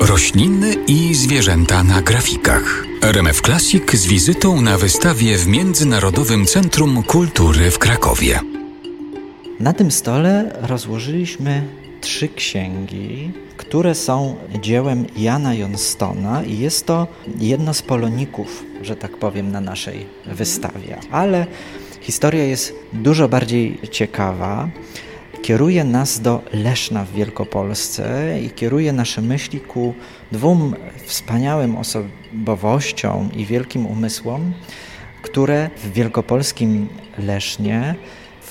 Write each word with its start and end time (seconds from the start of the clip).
Rośliny 0.00 0.74
i 0.86 1.14
zwierzęta 1.14 1.84
na 1.84 2.02
grafikach. 2.02 2.84
RMF 3.02 3.40
Classic 3.40 3.92
z 3.92 4.06
wizytą 4.06 4.60
na 4.60 4.78
wystawie 4.78 5.36
w 5.36 5.46
Międzynarodowym 5.46 6.46
Centrum 6.46 7.02
Kultury 7.02 7.70
w 7.70 7.78
Krakowie. 7.78 8.40
Na 9.60 9.72
tym 9.72 9.90
stole 9.90 10.52
rozłożyliśmy 10.60 11.68
trzy 12.00 12.28
księgi, 12.28 13.32
które 13.56 13.94
są 13.94 14.36
dziełem 14.60 15.06
Jana 15.16 15.54
Jonstona 15.54 16.42
i 16.42 16.58
jest 16.58 16.86
to 16.86 17.06
jedno 17.38 17.74
z 17.74 17.82
poloników, 17.82 18.64
że 18.82 18.96
tak 18.96 19.16
powiem, 19.16 19.52
na 19.52 19.60
naszej 19.60 20.06
wystawie. 20.26 20.98
Ale 21.10 21.46
historia 22.00 22.44
jest 22.44 22.74
dużo 22.92 23.28
bardziej 23.28 23.78
ciekawa 23.90 24.68
kieruje 25.44 25.84
nas 25.84 26.20
do 26.20 26.42
Leszna 26.52 27.04
w 27.04 27.12
Wielkopolsce 27.12 28.40
i 28.40 28.50
kieruje 28.50 28.92
nasze 28.92 29.22
myśli 29.22 29.60
ku 29.60 29.94
dwóm 30.32 30.74
wspaniałym 31.04 31.76
osobowościom 31.76 33.32
i 33.36 33.46
wielkim 33.46 33.86
umysłom, 33.86 34.52
które 35.22 35.70
w 35.76 35.92
wielkopolskim 35.92 36.88
Lesznie 37.18 37.94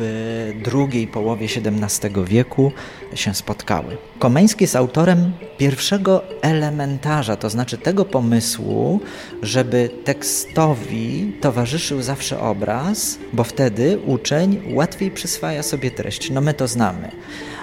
w 0.00 0.52
drugiej 0.64 1.06
połowie 1.06 1.46
XVII 1.46 2.24
wieku 2.24 2.72
się 3.14 3.34
spotkały. 3.34 3.96
Komeński 4.18 4.64
jest 4.64 4.76
autorem 4.76 5.32
pierwszego 5.58 6.22
elementarza, 6.42 7.36
to 7.36 7.50
znaczy 7.50 7.78
tego 7.78 8.04
pomysłu, 8.04 9.00
żeby 9.42 9.90
tekstowi 10.04 11.32
towarzyszył 11.40 12.02
zawsze 12.02 12.40
obraz, 12.40 13.18
bo 13.32 13.44
wtedy 13.44 13.98
uczeń 14.06 14.62
łatwiej 14.72 15.10
przyswaja 15.10 15.62
sobie 15.62 15.90
treść. 15.90 16.30
No 16.30 16.40
my 16.40 16.54
to 16.54 16.68
znamy. 16.68 17.10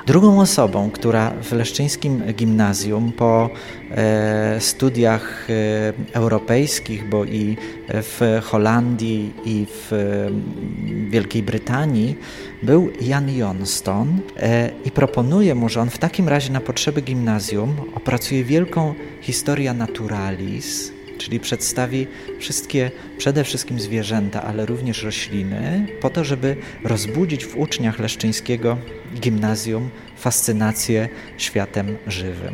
Drugą 0.08 0.42
osobą, 0.42 0.90
która 0.92 1.34
w 1.44 1.52
Leszczyńskim 1.52 2.23
Gimnazjum 2.34 3.12
po 3.12 3.50
e, 3.92 4.61
studiach 4.61 5.48
e, 5.50 5.54
europejskich, 6.14 7.09
bo 7.09 7.26
i 7.26 7.58
w 7.89 8.42
Holandii 8.44 9.33
i 9.45 9.66
w 9.70 9.94
e, 9.94 9.98
Wielkiej 11.09 11.44
Brytanii 11.44 12.16
był 12.64 12.92
Jan 13.02 13.36
Johnston 13.36 14.20
e, 14.38 14.70
i 14.86 14.92
proponuje 14.92 15.56
mu, 15.56 15.70
że 15.70 15.81
on 15.81 15.89
w 15.89 15.97
takim 15.97 16.30
razie 16.30 16.52
na 16.53 16.61
potrzeby 16.61 17.02
gimnazjum 17.02 17.75
opracuje 17.95 18.44
wielką 18.44 18.94
historia 19.22 19.73
naturalis, 19.73 20.92
czyli 21.17 21.39
przedstawi 21.39 22.08
wszystkie, 22.39 22.92
przede 23.17 23.44
wszystkim 23.44 23.80
zwierzęta, 23.80 24.44
ale 24.44 24.66
również 24.66 25.03
rośliny, 25.03 25.88
po 26.02 26.09
to, 26.09 26.23
żeby 26.23 26.55
rozbudzić 26.83 27.45
w 27.45 27.58
uczniach 27.58 28.00
leszczyńskiego 28.00 28.78
gimnazjum 29.16 29.89
fascynację 30.17 31.09
światem 31.38 31.98
żywym. 32.08 32.53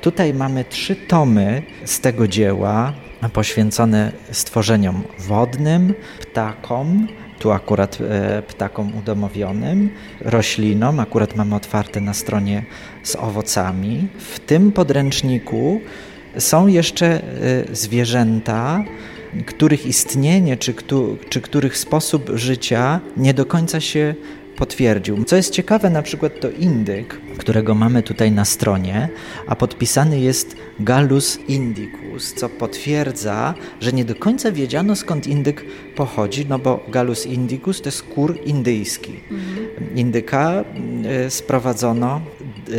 Tutaj 0.00 0.34
mamy 0.34 0.64
trzy 0.64 0.96
tomy 0.96 1.62
z 1.84 2.00
tego 2.00 2.28
dzieła 2.28 2.92
poświęcone 3.32 4.12
stworzeniom 4.30 5.02
wodnym, 5.18 5.94
ptakom, 6.20 7.08
tu 7.38 7.52
akurat 7.52 7.98
e, 8.00 8.42
ptakom 8.42 8.96
udomowionym, 8.96 9.90
roślinom, 10.20 11.00
akurat 11.00 11.36
mamy 11.36 11.54
otwarte 11.54 12.00
na 12.00 12.14
stronie 12.14 12.64
z 13.02 13.16
owocami. 13.16 14.08
W 14.18 14.40
tym 14.40 14.72
podręczniku 14.72 15.80
są 16.38 16.66
jeszcze 16.66 17.20
y, 17.70 17.76
zwierzęta, 17.76 18.84
których 19.46 19.86
istnienie 19.86 20.56
czy, 20.56 20.74
czy 21.28 21.40
których 21.40 21.78
sposób 21.78 22.30
życia 22.34 23.00
nie 23.16 23.34
do 23.34 23.46
końca 23.46 23.80
się 23.80 24.14
potwierdził. 24.58 25.24
Co 25.24 25.36
jest 25.36 25.52
ciekawe, 25.52 25.90
na 25.90 26.02
przykład 26.02 26.40
to 26.40 26.50
indyk, 26.50 27.20
którego 27.38 27.74
mamy 27.74 28.02
tutaj 28.02 28.32
na 28.32 28.44
stronie, 28.44 29.08
a 29.46 29.56
podpisany 29.56 30.20
jest 30.20 30.56
Gallus 30.80 31.38
indicus, 31.48 32.34
co 32.34 32.48
potwierdza, 32.48 33.54
że 33.80 33.92
nie 33.92 34.04
do 34.04 34.14
końca 34.14 34.52
wiedziano 34.52 34.96
skąd 34.96 35.26
indyk 35.26 35.64
pochodzi, 35.96 36.46
no 36.48 36.58
bo 36.58 36.84
Gallus 36.88 37.26
indicus 37.26 37.80
to 37.82 37.88
jest 37.88 38.02
kur 38.02 38.38
indyjski. 38.44 39.12
Mhm. 39.30 39.96
Indyka 39.96 40.64
y, 41.26 41.30
sprowadzono 41.30 42.20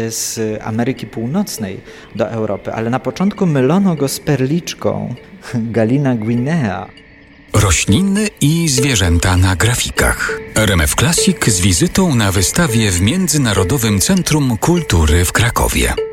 z 0.09 0.39
Ameryki 0.63 1.07
Północnej 1.07 1.79
do 2.15 2.29
Europy, 2.29 2.73
ale 2.73 2.89
na 2.89 2.99
początku 2.99 3.45
mylono 3.45 3.95
go 3.95 4.07
z 4.07 4.19
perliczką 4.19 5.15
Galina 5.53 6.15
guinea. 6.15 6.87
Rośliny 7.53 8.27
i 8.41 8.69
zwierzęta 8.69 9.37
na 9.37 9.55
grafikach. 9.55 10.39
RMF 10.55 10.95
Classic 10.95 11.45
z 11.45 11.61
wizytą 11.61 12.15
na 12.15 12.31
wystawie 12.31 12.91
w 12.91 13.01
Międzynarodowym 13.01 13.99
Centrum 13.99 14.57
Kultury 14.57 15.25
w 15.25 15.31
Krakowie. 15.31 16.08